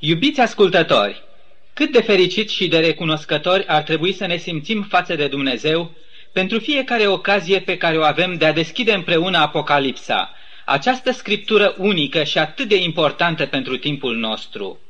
[0.00, 1.22] Iubiți ascultători,
[1.72, 5.90] cât de fericiți și de recunoscători ar trebui să ne simțim față de Dumnezeu
[6.32, 10.34] pentru fiecare ocazie pe care o avem de a deschide împreună Apocalipsa,
[10.64, 14.80] această scriptură unică și atât de importantă pentru timpul nostru.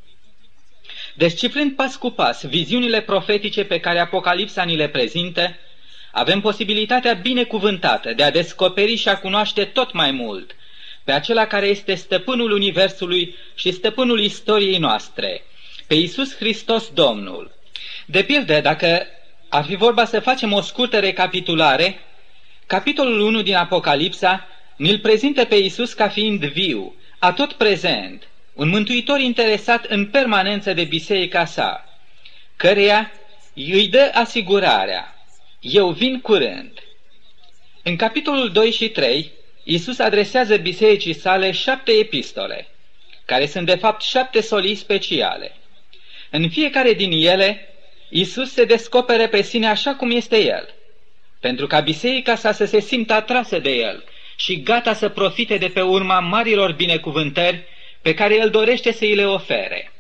[1.15, 5.57] Descifrând pas cu pas viziunile profetice pe care Apocalipsa ni le prezintă,
[6.13, 10.57] avem posibilitatea binecuvântată de a descoperi și a cunoaște tot mai mult
[11.09, 15.43] pe acela care este stăpânul Universului și stăpânul istoriei noastre,
[15.87, 17.51] pe Iisus Hristos Domnul.
[18.07, 19.07] De pildă, dacă
[19.49, 22.01] ar fi vorba să facem o scurtă recapitulare,
[22.67, 24.47] capitolul 1 din Apocalipsa
[24.77, 30.85] ne-l prezintă pe Iisus ca fiind viu, atot prezent, un mântuitor interesat în permanență de
[30.85, 31.85] biserica sa,
[32.57, 33.13] căreia
[33.55, 35.15] îi dă asigurarea,
[35.61, 36.73] eu vin curând.
[37.83, 39.37] În capitolul 2 și 3,
[39.71, 42.69] Iisus adresează bisericii sale șapte epistole,
[43.25, 45.57] care sunt de fapt șapte solii speciale.
[46.31, 47.69] În fiecare din ele,
[48.09, 50.75] Iisus se descopere pe sine așa cum este El,
[51.41, 54.05] pentru ca biserica sa să se simtă atrasă de El
[54.37, 57.65] și gata să profite de pe urma marilor binecuvântări
[58.03, 59.93] pe care El dorește să îi le ofere.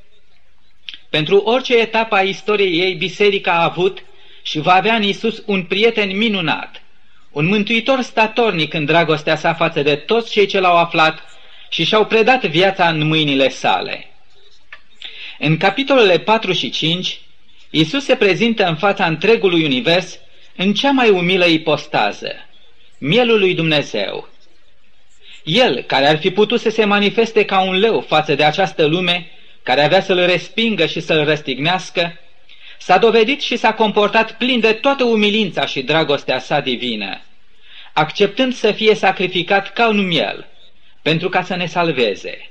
[1.10, 4.04] Pentru orice etapă a istoriei ei, biserica a avut
[4.42, 6.77] și va avea în Iisus un prieten minunat,
[7.38, 11.22] un mântuitor statornic în dragostea sa față de toți cei ce l-au aflat
[11.68, 14.06] și și-au predat viața în mâinile sale.
[15.38, 17.20] În capitolele 4 și 5,
[17.70, 20.18] Iisus se prezintă în fața întregului univers
[20.56, 22.32] în cea mai umilă ipostază,
[22.98, 24.28] mielul lui Dumnezeu.
[25.44, 29.30] El, care ar fi putut să se manifeste ca un leu față de această lume,
[29.62, 32.18] care avea să-l respingă și să-l răstignească,
[32.78, 37.22] s-a dovedit și s-a comportat plin de toată umilința și dragostea sa divină,
[37.98, 40.46] acceptând să fie sacrificat ca un miel,
[41.02, 42.50] pentru ca să ne salveze.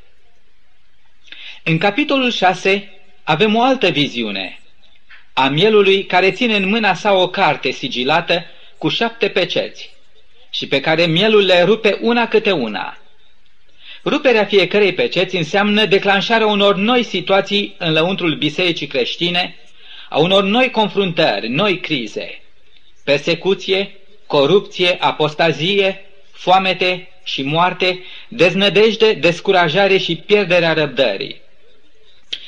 [1.63, 4.59] În capitolul 6 avem o altă viziune,
[5.33, 8.45] a mielului care ține în mâna sa o carte sigilată
[8.77, 9.89] cu șapte peceți
[10.49, 12.97] și pe care mielul le rupe una câte una.
[14.03, 19.55] Ruperea fiecărei peceți înseamnă declanșarea unor noi situații în lăuntrul bisericii creștine,
[20.09, 22.41] a unor noi confruntări, noi crize,
[23.03, 31.41] persecuție, corupție, apostazie, foamete și moarte, deznădejde, descurajare și pierderea răbdării.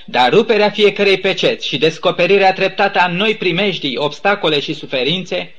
[0.06, 5.54] Dar ruperea fiecărei peceți și descoperirea treptată a noi primejdii, obstacole și suferințe,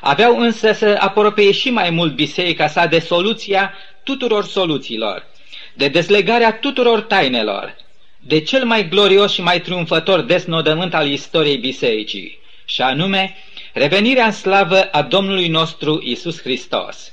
[0.00, 5.26] aveau însă să apropie și mai mult biserica sa de soluția tuturor soluțiilor,
[5.74, 7.76] de dezlegarea tuturor tainelor,
[8.18, 13.36] de cel mai glorios și mai triumfător desnodământ al istoriei bisericii, și anume
[13.72, 17.12] revenirea în slavă a Domnului nostru Isus Hristos.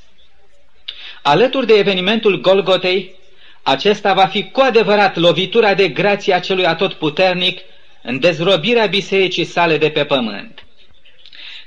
[1.22, 3.16] Alături de evenimentul Golgotei,
[3.64, 7.60] acesta va fi cu adevărat lovitura de grație a celui atotputernic
[8.04, 10.64] în dezrobirea bisericii sale de pe pământ.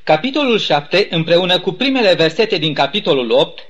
[0.04, 3.60] Capitolul 7, împreună cu primele versete din capitolul 8,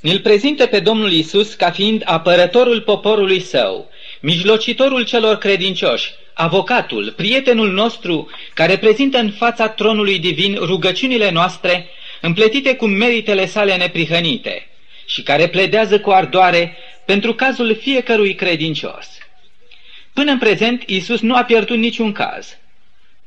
[0.00, 3.90] ne-l prezintă pe Domnul Isus ca fiind apărătorul poporului său,
[4.20, 11.88] mijlocitorul celor credincioși, avocatul, prietenul nostru, care prezintă în fața tronului divin rugăciunile noastre,
[12.20, 14.68] împletite cu meritele sale neprihănite
[15.06, 16.76] și care pledează cu ardoare
[17.06, 19.06] pentru cazul fiecărui credincios.
[20.12, 22.56] Până în prezent, Isus nu a pierdut niciun caz.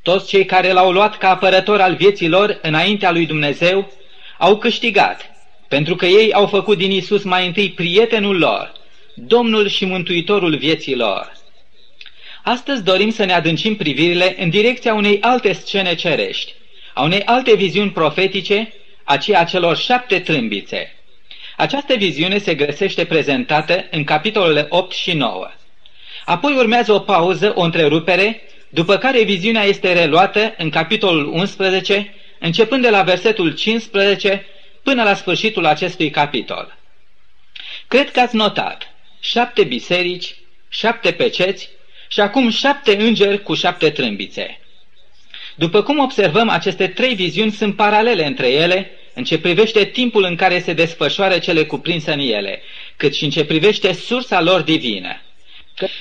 [0.02, 3.92] Toți cei care l-au luat ca apărător al vieții lor înaintea lui Dumnezeu
[4.38, 5.30] au câștigat,
[5.68, 8.72] pentru că ei au făcut din Isus mai întâi prietenul lor,
[9.14, 11.40] Domnul și Mântuitorul vieții lor.
[12.42, 16.54] Astăzi dorim să ne adâncim privirile în direcția unei alte scene cerești,
[16.94, 18.72] a unei alte viziuni profetice,
[19.04, 20.96] aceea celor șapte trâmbițe.
[21.56, 25.50] Această viziune se găsește prezentată în capitolele 8 și 9.
[26.24, 32.82] Apoi urmează o pauză, o întrerupere, după care viziunea este reluată în capitolul 11, începând
[32.82, 34.46] de la versetul 15
[34.82, 36.78] până la sfârșitul acestui capitol.
[37.88, 40.34] Cred că ați notat șapte biserici,
[40.68, 41.68] șapte peceți
[42.12, 44.58] și acum șapte îngeri cu șapte trâmbițe.
[45.54, 50.36] După cum observăm, aceste trei viziuni sunt paralele între ele în ce privește timpul în
[50.36, 52.62] care se desfășoară cele cuprinse în ele,
[52.96, 55.22] cât și în ce privește sursa lor divină.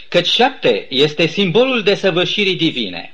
[0.08, 3.14] Căci șapte este simbolul desăvârșirii divine.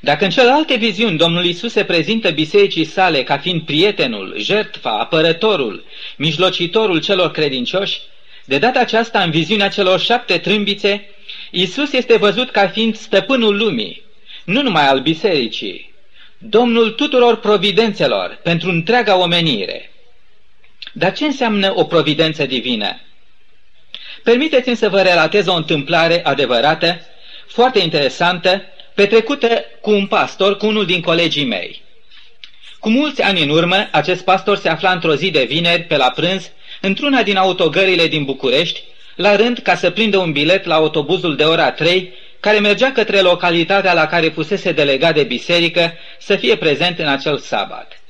[0.00, 5.84] Dacă în celelalte viziuni Domnul Isus se prezintă bisericii sale ca fiind prietenul, jertfa, apărătorul,
[6.16, 8.00] mijlocitorul celor credincioși,
[8.44, 11.10] de data aceasta în viziunea celor șapte trâmbițe,
[11.58, 14.02] Isus este văzut ca fiind stăpânul lumii,
[14.44, 15.94] nu numai al bisericii,
[16.38, 19.90] Domnul tuturor providențelor pentru întreaga omenire.
[20.92, 23.00] Dar ce înseamnă o providență divină?
[24.22, 27.00] Permiteți-mi să vă relatez o întâmplare adevărată,
[27.46, 28.62] foarte interesantă,
[28.94, 31.82] petrecută cu un pastor, cu unul din colegii mei.
[32.78, 36.10] Cu mulți ani în urmă, acest pastor se afla într-o zi de vineri, pe la
[36.10, 36.50] prânz,
[36.80, 38.82] într-una din autogările din București,
[39.16, 43.20] la rând ca să prindă un bilet la autobuzul de ora 3, care mergea către
[43.20, 48.00] localitatea la care fusese delegat de biserică să fie prezent în acel sabat.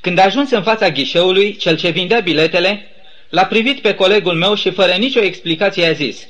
[0.00, 2.86] Când a ajuns în fața ghișeului, cel ce vindea biletele,
[3.28, 6.28] l-a privit pe colegul meu și fără nicio explicație a zis,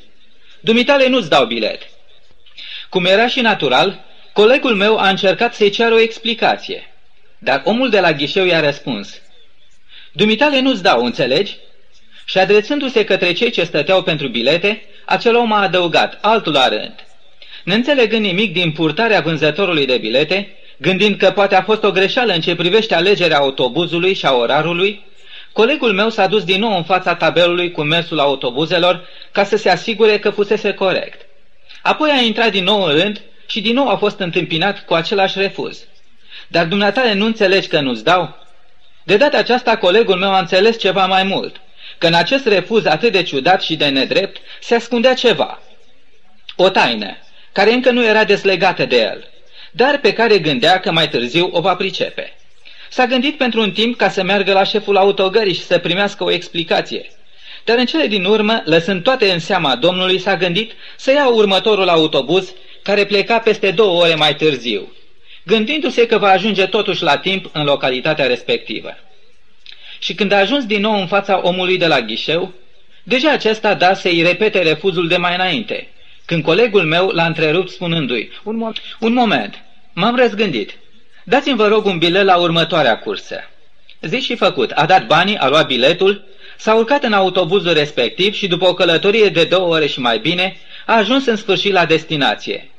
[0.60, 1.82] Dumitale nu-ți dau bilet.
[2.88, 6.94] Cum era și natural, colegul meu a încercat să-i ceară o explicație,
[7.38, 9.20] dar omul de la ghișeu i-a răspuns,
[10.12, 11.56] Dumitale nu-ți dau, înțelegi?
[12.30, 16.94] Și adresându-se către cei ce stăteau pentru bilete, acel om a adăugat, altul la rând.
[17.64, 22.40] Neînțelegând nimic din purtarea vânzătorului de bilete, gândind că poate a fost o greșeală în
[22.40, 25.04] ce privește alegerea autobuzului și a orarului,
[25.52, 29.70] colegul meu s-a dus din nou în fața tabelului cu mersul autobuzelor ca să se
[29.70, 31.26] asigure că fusese corect.
[31.82, 35.38] Apoi a intrat din nou în rând și din nou a fost întâmpinat cu același
[35.38, 35.84] refuz.
[36.48, 38.36] Dar dumneatale nu înțelegi că nu-ți dau?
[39.02, 41.60] De data aceasta colegul meu a înțeles ceva mai mult,
[42.00, 45.62] că în acest refuz atât de ciudat și de nedrept se ascundea ceva.
[46.56, 47.16] O taină,
[47.52, 49.28] care încă nu era deslegată de el,
[49.72, 52.36] dar pe care gândea că mai târziu o va pricepe.
[52.90, 56.30] S-a gândit pentru un timp ca să meargă la șeful autogării și să primească o
[56.30, 57.10] explicație.
[57.64, 61.88] Dar în cele din urmă, lăsând toate în seama Domnului, s-a gândit să ia următorul
[61.88, 64.92] autobuz, care pleca peste două ore mai târziu,
[65.44, 68.96] gândindu-se că va ajunge totuși la timp în localitatea respectivă.
[70.00, 72.52] Și când a ajuns din nou în fața omului de la ghișeu,
[73.02, 75.88] deja acesta da să-i repete refuzul de mai înainte,
[76.24, 80.78] când colegul meu l-a întrerupt spunându-i, un, mo- un moment, m-am răzgândit,
[81.24, 83.40] dați-mi vă rog un bilet la următoarea cursă.
[84.00, 86.24] Zi și făcut, a dat banii, a luat biletul,
[86.56, 90.56] s-a urcat în autobuzul respectiv și după o călătorie de două ore și mai bine,
[90.86, 92.70] a ajuns în sfârșit la destinație.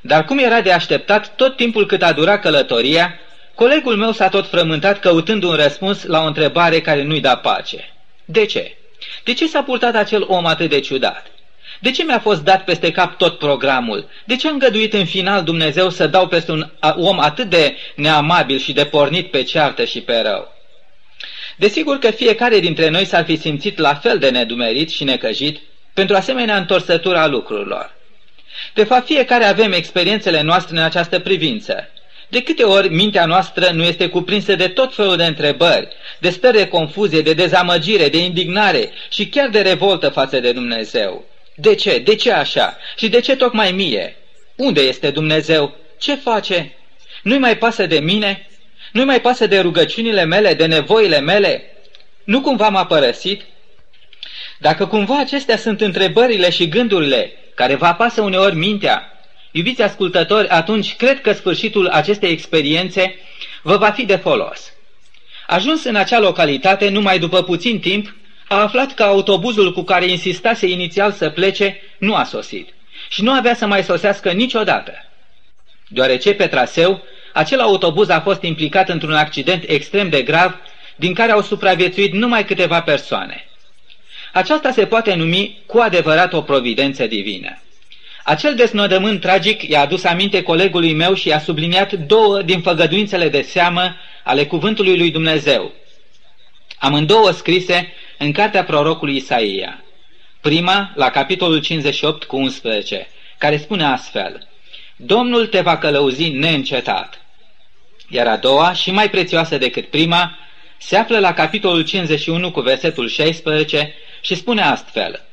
[0.00, 3.14] Dar cum era de așteptat, tot timpul cât a durat călătoria,
[3.60, 7.92] colegul meu s-a tot frământat căutând un răspuns la o întrebare care nu-i da pace.
[8.24, 8.76] De ce?
[9.24, 11.26] De ce s-a purtat acel om atât de ciudat?
[11.80, 14.08] De ce mi-a fost dat peste cap tot programul?
[14.24, 18.58] De ce a îngăduit în final Dumnezeu să dau peste un om atât de neamabil
[18.58, 20.52] și de pornit pe ceartă și pe rău?
[21.56, 25.60] Desigur că fiecare dintre noi s-ar fi simțit la fel de nedumerit și necăjit
[25.94, 27.94] pentru asemenea întorsătura lucrurilor.
[28.74, 31.88] De fapt, fiecare avem experiențele noastre în această privință.
[32.30, 35.88] De câte ori mintea noastră nu este cuprinsă de tot felul de întrebări,
[36.18, 41.24] de stări de confuzie, de dezamăgire, de indignare și chiar de revoltă față de Dumnezeu.
[41.54, 41.98] De ce?
[41.98, 42.76] De ce așa?
[42.96, 44.16] Și de ce tocmai mie?
[44.56, 45.76] Unde este Dumnezeu?
[45.98, 46.72] Ce face?
[47.22, 48.46] Nu-i mai pasă de mine?
[48.92, 51.62] Nu-i mai pasă de rugăciunile mele, de nevoile mele?
[52.24, 53.42] Nu cumva m-a părăsit?
[54.58, 59.19] Dacă cumva acestea sunt întrebările și gândurile care vă apasă uneori mintea,
[59.50, 63.14] iubiți ascultători, atunci cred că sfârșitul acestei experiențe
[63.62, 64.72] vă va fi de folos.
[65.46, 68.14] Ajuns în acea localitate, numai după puțin timp,
[68.48, 72.68] a aflat că autobuzul cu care insistase inițial să plece nu a sosit
[73.08, 74.92] și nu avea să mai sosească niciodată.
[75.88, 77.02] Deoarece pe traseu,
[77.32, 80.54] acel autobuz a fost implicat într-un accident extrem de grav,
[80.96, 83.44] din care au supraviețuit numai câteva persoane.
[84.32, 87.62] Aceasta se poate numi cu adevărat o providență divină.
[88.30, 93.42] Acel desnodământ tragic i-a adus aminte colegului meu și i-a subliniat două din făgăduințele de
[93.42, 95.72] seamă ale cuvântului lui Dumnezeu.
[96.78, 99.84] Amândouă scrise în cartea prorocului Isaia.
[100.40, 104.48] Prima, la capitolul 58 cu 11, care spune astfel,
[104.96, 107.24] Domnul te va călăuzi neîncetat.
[108.08, 110.38] Iar a doua, și mai prețioasă decât prima,
[110.78, 115.24] se află la capitolul 51 cu versetul 16 și spune astfel,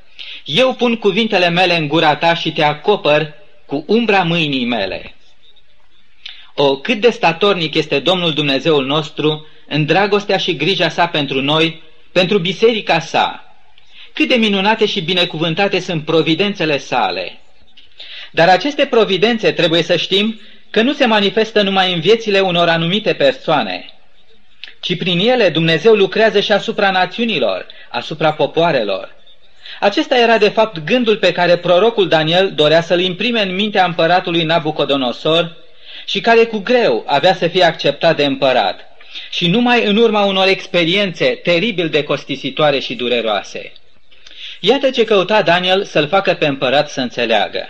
[0.48, 3.34] Eu pun cuvintele mele în gura ta și te acopăr
[3.66, 5.16] cu umbra mâinii mele.
[6.56, 11.82] O, cât de statornic este Domnul Dumnezeul nostru în dragostea și grija sa pentru noi,
[12.12, 13.56] pentru biserica sa.
[14.14, 17.40] Cât de minunate și binecuvântate sunt providențele sale.
[18.32, 20.40] Dar aceste providențe trebuie să știm
[20.70, 23.86] că nu se manifestă numai în viețile unor anumite persoane,
[24.80, 29.17] ci prin ele Dumnezeu lucrează și asupra națiunilor, asupra popoarelor.
[29.80, 34.44] Acesta era de fapt gândul pe care prorocul Daniel dorea să-l imprime în mintea împăratului
[34.44, 35.56] Nabucodonosor
[36.06, 38.80] și care cu greu avea să fie acceptat de împărat
[39.30, 43.72] și numai în urma unor experiențe teribil de costisitoare și dureroase.
[44.60, 47.70] Iată ce căuta Daniel să-l facă pe împărat să înțeleagă.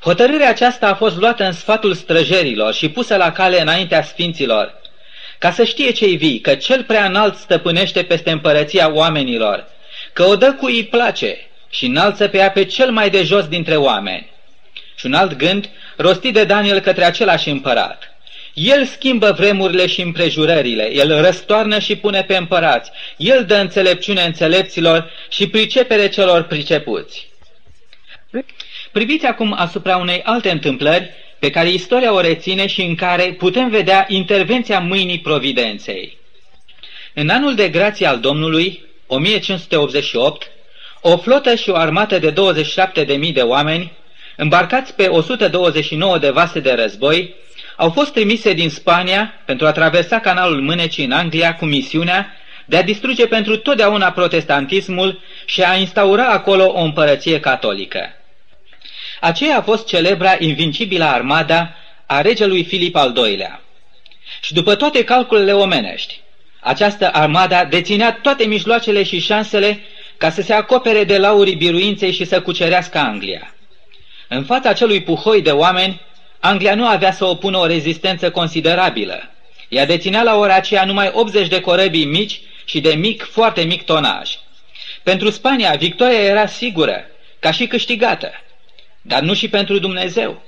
[0.00, 4.80] Hotărârea aceasta a fost luată în sfatul străjerilor și pusă la cale înaintea sfinților,
[5.38, 9.66] ca să știe cei vii că cel prea înalt stăpânește peste împărăția oamenilor,
[10.12, 11.38] că o dă cu îi place
[11.70, 14.30] și înalță pe ea pe cel mai de jos dintre oameni.
[14.96, 18.14] Și un alt gând, rostit de Daniel către același împărat.
[18.54, 25.10] El schimbă vremurile și împrejurările, El răstoarnă și pune pe împărați, El dă înțelepciune înțelepților
[25.28, 27.28] și pricepere celor pricepuți.
[28.92, 33.68] Priviți acum asupra unei alte întâmplări pe care istoria o reține și în care putem
[33.68, 36.18] vedea intervenția mâinii providenței.
[37.14, 40.50] În anul de grație al Domnului, 1588,
[41.00, 43.92] o flotă și o armată de 27.000 de oameni,
[44.36, 47.34] îmbarcați pe 129 de vase de război,
[47.76, 52.76] au fost trimise din Spania pentru a traversa canalul Mânecii în Anglia cu misiunea de
[52.76, 58.14] a distruge pentru totdeauna protestantismul și a instaura acolo o împărăție catolică.
[59.20, 61.74] Aceea a fost celebra invincibilă armada
[62.06, 63.62] a regelui Filip al II-lea.
[64.40, 66.20] Și după toate calculele omenești,
[66.60, 69.80] această armada deținea toate mijloacele și șansele
[70.16, 73.54] ca să se acopere de laurii biruinței și să cucerească Anglia.
[74.28, 76.00] În fața acelui puhoi de oameni,
[76.40, 79.30] Anglia nu avea să opună o rezistență considerabilă.
[79.68, 83.84] Ea deținea la ora aceea numai 80 de corăbii mici și de mic, foarte mic
[83.84, 84.30] tonaj.
[85.02, 87.04] Pentru Spania, victoria era sigură,
[87.38, 88.30] ca și câștigată,
[89.02, 90.42] dar nu și pentru Dumnezeu.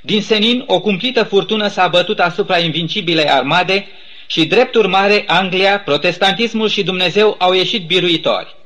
[0.00, 3.86] Din senin, o cumplită furtună s-a bătut asupra invincibilei armade
[4.30, 8.56] și, drept urmare, Anglia, protestantismul și Dumnezeu au ieșit biruitori.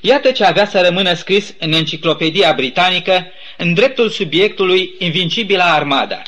[0.00, 3.26] Iată ce avea să rămână scris în enciclopedia britanică,
[3.56, 6.22] în dreptul subiectului Invincibila Armada.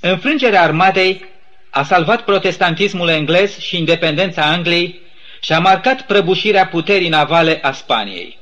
[0.00, 1.24] Înfrângerea armadei
[1.70, 5.00] a salvat protestantismul englez și independența Angliei
[5.40, 8.38] și a marcat prăbușirea puterii navale a Spaniei.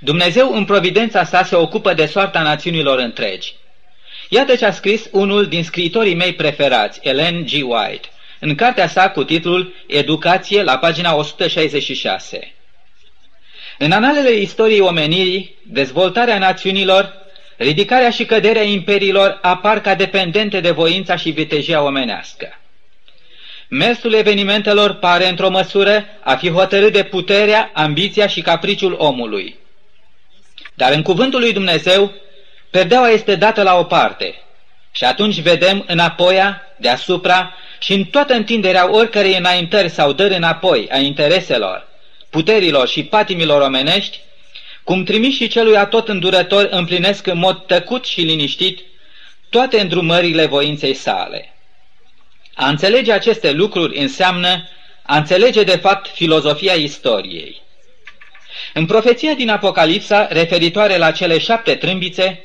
[0.00, 3.54] Dumnezeu în providența sa se ocupă de soarta națiunilor întregi.
[4.28, 7.50] Iată ce a scris unul din scriitorii mei preferați, Ellen G.
[7.52, 8.08] White,
[8.40, 12.54] în cartea sa cu titlul Educație la pagina 166.
[13.78, 17.14] În analele istoriei omenirii, dezvoltarea națiunilor,
[17.56, 22.58] ridicarea și căderea imperiilor apar ca dependente de voința și vitejia omenească.
[23.68, 29.56] Mersul evenimentelor pare într-o măsură a fi hotărât de puterea, ambiția și capriciul omului.
[30.74, 32.12] Dar în cuvântul lui Dumnezeu,
[32.74, 34.34] perdeaua este dată la o parte
[34.92, 40.98] și atunci vedem înapoia, deasupra și în toată întinderea oricărei înaintări sau dări înapoi a
[40.98, 41.86] intereselor,
[42.30, 44.20] puterilor și patimilor omenești,
[44.84, 48.80] cum trimiși celui atot îndurător împlinesc în mod tăcut și liniștit
[49.50, 51.52] toate îndrumările voinței sale.
[52.54, 54.68] A înțelege aceste lucruri înseamnă
[55.02, 57.62] a înțelege de fapt filozofia istoriei.
[58.72, 62.44] În profeția din Apocalipsa, referitoare la cele șapte trâmbițe,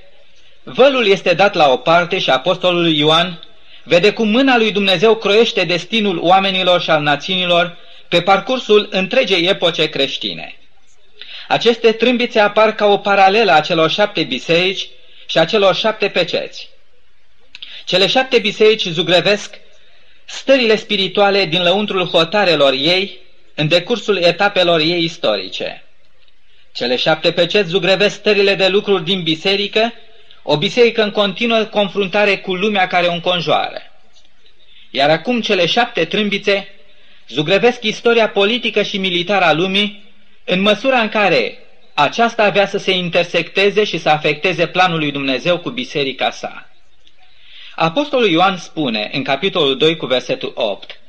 [0.74, 3.40] vălul este dat la o parte și apostolul Ioan
[3.84, 9.90] vede cum mâna lui Dumnezeu croiește destinul oamenilor și al națiunilor pe parcursul întregei epoce
[9.90, 10.54] creștine.
[11.48, 14.90] Aceste trâmbițe apar ca o paralelă a celor șapte biserici
[15.26, 16.70] și a celor șapte peceți.
[17.86, 19.56] Cele șapte biserici zugrevesc
[20.26, 23.20] stările spirituale din lăuntrul hotarelor ei
[23.56, 25.84] în decursul etapelor ei istorice.
[26.74, 29.94] Cele șapte peceți zugrevesc stările de lucruri din biserică,
[30.44, 33.82] o biserică în continuă confruntare cu lumea care o înconjoară.
[34.90, 36.68] Iar acum cele șapte trâmbițe
[37.28, 40.04] zugrevesc istoria politică și militară a lumii
[40.46, 41.58] în măsura în care
[41.94, 46.70] aceasta avea să se intersecteze și să afecteze planul lui Dumnezeu cu biserica sa.
[47.76, 51.00] Apostolul Ioan spune în capitolul 2 cu versetul 8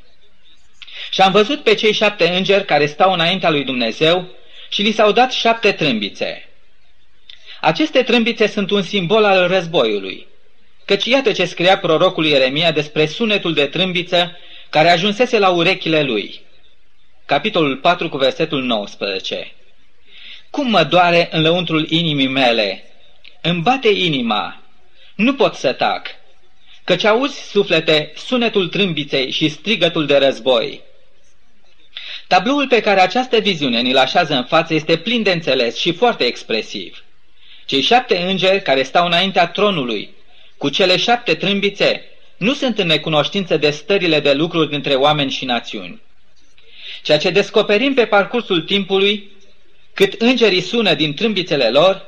[1.10, 4.28] Și am văzut pe cei șapte îngeri care stau înaintea lui Dumnezeu
[4.68, 6.49] și li s-au dat șapte trâmbițe.
[7.60, 10.26] Aceste trâmbițe sunt un simbol al războiului,
[10.84, 14.36] căci iată ce scria prorocul Ieremia despre sunetul de trâmbiță
[14.70, 16.40] care ajunsese la urechile lui.
[17.26, 19.52] Capitolul 4 cu versetul 19
[20.50, 22.84] Cum mă doare în lăuntrul inimii mele,
[23.42, 24.62] îmi bate inima,
[25.14, 26.06] nu pot să tac,
[26.84, 30.80] căci auzi, suflete, sunetul trâmbiței și strigătul de război.
[32.26, 36.24] Tabloul pe care această viziune ni-l așează în față este plin de înțeles și foarte
[36.24, 37.04] expresiv.
[37.70, 40.10] Cei șapte îngeri care stau înaintea tronului,
[40.56, 42.04] cu cele șapte trâmbițe,
[42.36, 46.00] nu sunt în necunoștință de stările de lucruri dintre oameni și națiuni.
[47.02, 49.30] Ceea ce descoperim pe parcursul timpului,
[49.94, 52.06] cât îngerii sună din trâmbițele lor,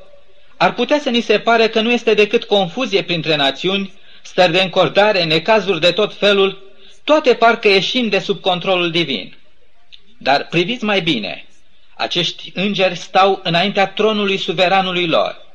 [0.57, 3.93] ar putea să ni se pare că nu este decât confuzie printre națiuni,
[4.23, 6.73] stări de încordare, necazuri de tot felul,
[7.05, 9.37] toate parcă ieșind de sub controlul divin.
[10.19, 11.47] Dar priviți mai bine,
[11.97, 15.51] acești îngeri stau înaintea tronului suveranului lor,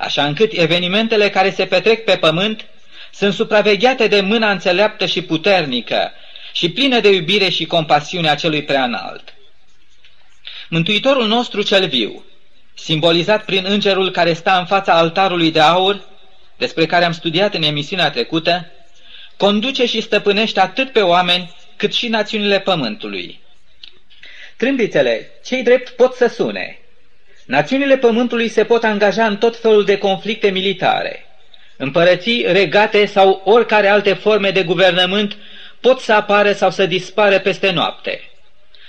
[0.00, 2.64] așa încât evenimentele care se petrec pe pământ
[3.12, 6.12] sunt supravegheate de mâna înțeleaptă și puternică
[6.52, 9.34] și plină de iubire și compasiune a celui preanalt.
[10.68, 12.24] Mântuitorul nostru cel viu
[12.74, 16.04] simbolizat prin îngerul care sta în fața altarului de aur,
[16.56, 18.70] despre care am studiat în emisiunea trecută,
[19.36, 23.40] conduce și stăpânește atât pe oameni cât și națiunile pământului.
[24.56, 26.79] Trâmbițele, cei drept, pot să sune.
[27.50, 31.26] Națiunile pământului se pot angaja în tot felul de conflicte militare.
[31.76, 35.36] Împărății, regate sau oricare alte forme de guvernământ
[35.80, 38.20] pot să apară sau să dispară peste noapte.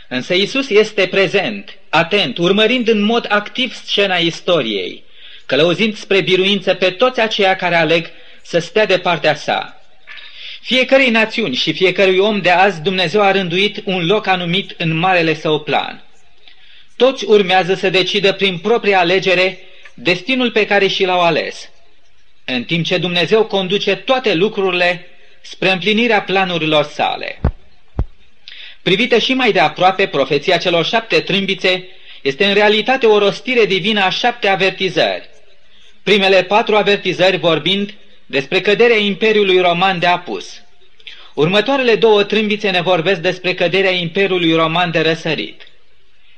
[0.07, 5.03] Însă Isus este prezent, atent, urmărind în mod activ scena istoriei,
[5.45, 8.09] călăuzind spre biruință pe toți aceia care aleg
[8.41, 9.81] să stea de partea sa.
[10.61, 15.33] Fiecărei națiuni și fiecărui om de azi Dumnezeu a rânduit un loc anumit în marele
[15.33, 16.03] său plan.
[17.01, 19.59] Toți urmează să decidă prin propria alegere
[19.93, 21.69] destinul pe care și l-au ales,
[22.45, 25.07] în timp ce Dumnezeu conduce toate lucrurile
[25.41, 27.39] spre împlinirea planurilor sale.
[28.81, 31.87] Privită și mai de aproape, profeția celor șapte trâmbițe
[32.21, 35.29] este în realitate o rostire divină a șapte avertizări.
[36.03, 37.93] Primele patru avertizări vorbind
[38.25, 40.61] despre căderea Imperiului Roman de apus.
[41.33, 45.70] Următoarele două trâmbițe ne vorbesc despre căderea Imperiului Roman de răsărit.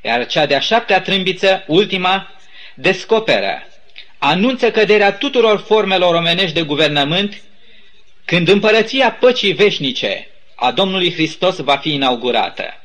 [0.05, 2.31] Iar cea de-a șaptea trâmbiță, ultima,
[2.75, 3.67] descoperă,
[4.17, 7.41] anunță căderea tuturor formelor omenești de guvernământ,
[8.25, 12.77] când împărăția păcii veșnice a Domnului Hristos va fi inaugurată.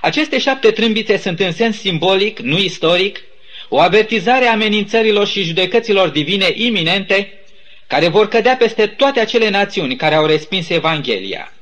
[0.00, 3.20] Aceste șapte trâmbițe sunt în sens simbolic, nu istoric,
[3.68, 7.32] o avertizare a amenințărilor și judecăților divine iminente
[7.86, 11.52] care vor cădea peste toate acele națiuni care au respins Evanghelia.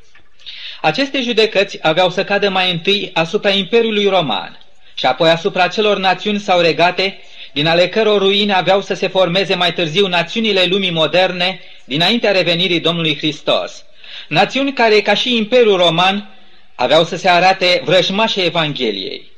[0.87, 4.59] Aceste judecăți aveau să cadă mai întâi asupra Imperiului Roman
[4.95, 7.21] și apoi asupra celor națiuni sau regate,
[7.53, 12.81] din ale căror ruine aveau să se formeze mai târziu națiunile lumii moderne dinaintea revenirii
[12.81, 13.85] Domnului Hristos.
[14.29, 16.35] Națiuni care, ca și Imperiul Roman,
[16.75, 19.31] aveau să se arate vrăjmașe Evangheliei.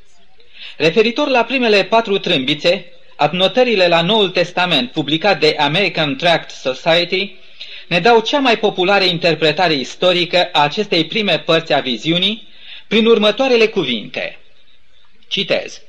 [0.77, 7.37] Referitor la primele patru trâmbițe, Adnotările la Noul Testament, publicat de American Tract Society,
[7.89, 12.49] ne dau cea mai populară interpretare istorică a acestei prime părți a viziunii
[12.89, 14.39] prin următoarele cuvinte.
[15.29, 15.81] Citez.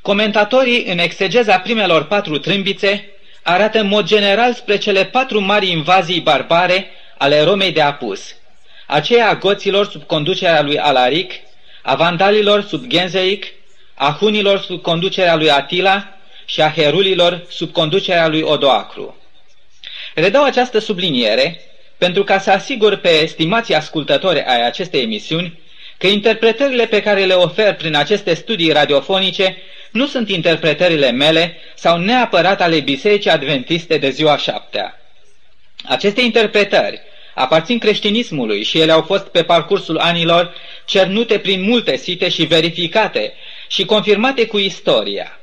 [0.00, 3.10] Comentatorii în exegeza primelor patru trâmbițe
[3.42, 8.34] arată în mod general spre cele patru mari invazii barbare ale Romei de apus,
[8.86, 11.32] aceea a goților sub conducerea lui Alaric,
[11.82, 13.46] a vandalilor sub Genzeic,
[13.94, 16.08] a hunilor sub conducerea lui Atila
[16.44, 19.19] și a herulilor sub conducerea lui Odoacru.
[20.20, 21.60] Redau această subliniere
[21.98, 25.58] pentru ca să asigur pe estimații ascultători ai acestei emisiuni
[25.98, 29.56] că interpretările pe care le ofer prin aceste studii radiofonice
[29.90, 35.00] nu sunt interpretările mele sau neapărat ale Bisericii Adventiste de ziua șaptea.
[35.84, 37.00] Aceste interpretări
[37.34, 40.54] aparțin creștinismului și ele au fost pe parcursul anilor
[40.84, 43.32] cernute prin multe site și verificate
[43.68, 45.39] și confirmate cu istoria.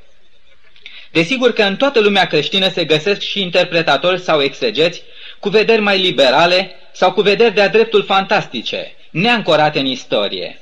[1.18, 5.02] Desigur că în toată lumea creștină se găsesc și interpretatori sau exegeți
[5.38, 10.60] cu vederi mai liberale sau cu vederi de-a dreptul fantastice, neancorate în istorie.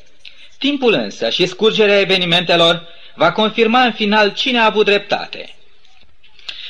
[0.59, 5.55] Timpul însă și scurgerea evenimentelor va confirma în final cine a avut dreptate.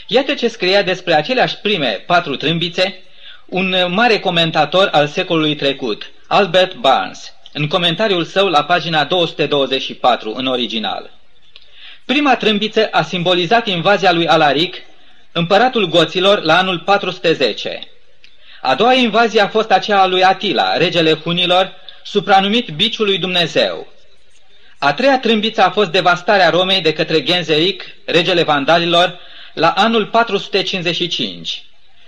[0.06, 3.02] Iată ce scria despre aceleași prime patru trâmbițe
[3.46, 10.46] un mare comentator al secolului trecut, Albert Barnes, în comentariul său la pagina 224 în
[10.46, 11.15] original.
[12.06, 14.76] Prima trâmbiță a simbolizat invazia lui Alaric,
[15.32, 17.80] împăratul goților, la anul 410.
[18.60, 21.72] A doua invazie a fost aceea a lui Atila, regele hunilor,
[22.04, 23.86] supranumit biciul lui Dumnezeu.
[24.78, 29.18] A treia trâmbiță a fost devastarea Romei de către Genzeric, regele vandalilor,
[29.54, 31.62] la anul 455.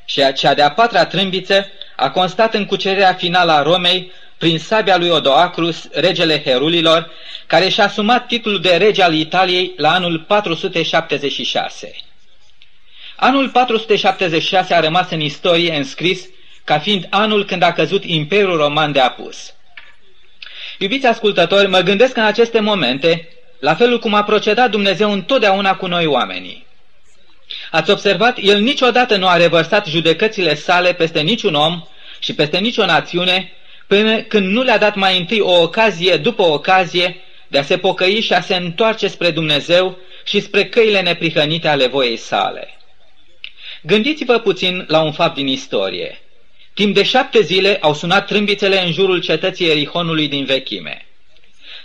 [0.04, 5.08] Și cea de-a patra trâmbiță a constat în cucerirea finală a Romei prin sabia lui
[5.08, 7.10] Odoacrus, regele Herulilor,
[7.46, 11.94] care și-a asumat titlul de rege al Italiei la anul 476.
[13.16, 16.28] Anul 476 a rămas în istorie înscris
[16.64, 19.52] ca fiind anul când a căzut Imperiul Roman de apus.
[20.78, 23.28] Iubiți ascultători, mă gândesc în aceste momente
[23.60, 26.66] la felul cum a procedat Dumnezeu întotdeauna cu noi oamenii.
[27.70, 31.82] Ați observat, El niciodată nu a revărsat judecățile sale peste niciun om
[32.18, 33.52] și peste nicio națiune,
[33.88, 37.16] până când nu le-a dat mai întâi o ocazie după ocazie
[37.48, 41.86] de a se pocăi și a se întoarce spre Dumnezeu și spre căile neprihănite ale
[41.86, 42.68] voiei sale.
[43.82, 46.20] Gândiți-vă puțin la un fapt din istorie.
[46.74, 51.06] Timp de șapte zile au sunat trâmbițele în jurul cetății Erihonului din vechime.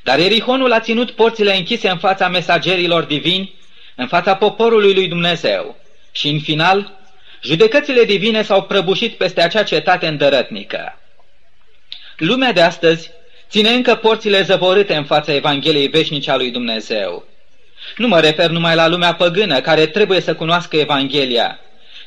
[0.03, 3.53] Dar Erihonul a ținut porțile închise în fața mesagerilor divini,
[3.95, 5.75] în fața poporului lui Dumnezeu.
[6.11, 6.99] Și în final,
[7.43, 10.97] judecățile divine s-au prăbușit peste acea cetate îndărătnică.
[12.17, 13.11] Lumea de astăzi
[13.49, 17.25] ține încă porțile zăvorâte în fața Evangheliei veșnice a lui Dumnezeu.
[17.97, 21.59] Nu mă refer numai la lumea păgână care trebuie să cunoască Evanghelia,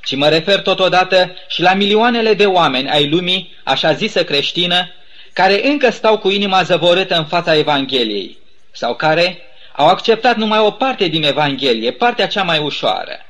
[0.05, 4.91] ci mă refer totodată și la milioanele de oameni ai lumii, așa zisă creștină,
[5.33, 8.39] care încă stau cu inima zăvorâtă în fața Evangheliei,
[8.73, 9.39] sau care
[9.73, 13.21] au acceptat numai o parte din Evanghelie, partea cea mai ușoară.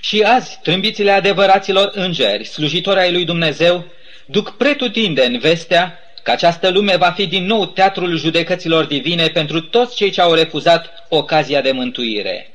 [0.00, 3.84] Și azi, trâmbițile adevăraților îngeri, slujitori ai lui Dumnezeu,
[4.26, 9.96] duc pretutindeni vestea că această lume va fi din nou teatrul judecăților divine pentru toți
[9.96, 12.50] cei ce au refuzat ocazia de mântuire.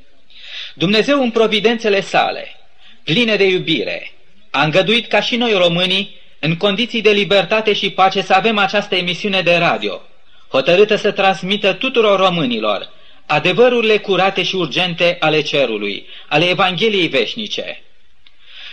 [0.74, 2.56] Dumnezeu în providențele sale,
[3.04, 4.12] pline de iubire,
[4.50, 8.96] a îngăduit ca și noi românii, în condiții de libertate și pace, să avem această
[8.96, 10.02] emisiune de radio,
[10.50, 12.90] hotărâtă să transmită tuturor românilor
[13.32, 17.82] adevărurile curate și urgente ale cerului, ale Evangheliei veșnice.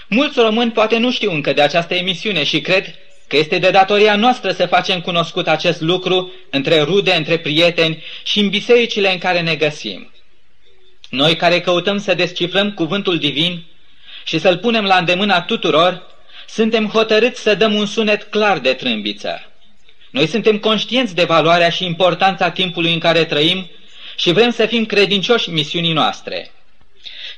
[0.09, 2.95] Mulți români poate nu știu încă de această emisiune și cred
[3.27, 8.39] că este de datoria noastră să facem cunoscut acest lucru între rude, între prieteni și
[8.41, 10.13] în bisericile în care ne găsim.
[11.11, 13.65] Noi care căutăm să descifrăm cuvântul divin
[14.25, 16.07] și să-l punem la îndemâna tuturor,
[16.49, 19.43] suntem hotărâți să dăm un sunet clar de trâmbiță.
[20.11, 23.71] Noi suntem conștienți de valoarea și importanța timpului în care trăim
[24.17, 26.51] și vrem să fim credincioși misiunii noastre.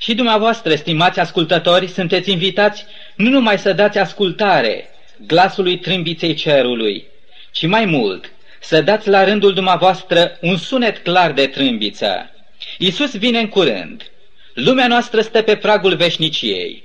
[0.02, 2.84] Și dumneavoastră, stimați ascultători, sunteți invitați
[3.14, 4.88] nu numai să dați ascultare
[5.26, 7.06] glasului trâmbiței cerului,
[7.52, 12.30] ci mai mult, să dați la rândul dumneavoastră un sunet clar de trâmbiță.
[12.78, 14.10] Iisus vine în curând.
[14.54, 16.84] Lumea noastră stă pe pragul veșniciei.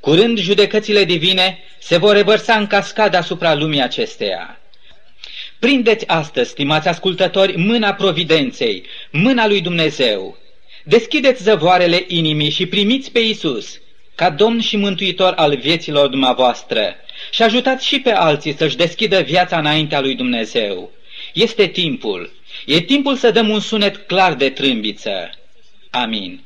[0.00, 4.60] Curând judecățile divine se vor revărsa în cascadă asupra lumii acesteia.
[5.58, 10.40] Prindeți astăzi, stimați ascultători, mâna providenței, mâna lui Dumnezeu.
[10.84, 13.80] Deschideți zăvoarele inimii și primiți pe Isus
[14.14, 16.96] ca Domn și Mântuitor al vieților dumneavoastră
[17.30, 20.90] și ajutați și pe alții să-și deschidă viața înaintea lui Dumnezeu.
[21.34, 22.32] Este timpul.
[22.66, 25.30] E timpul să dăm un sunet clar de trâmbiță.
[25.90, 26.44] Amin.